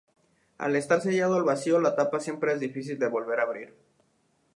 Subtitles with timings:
[0.57, 3.75] Al estar sellado al vacío la tapa siempre es difícil de volver a abrir.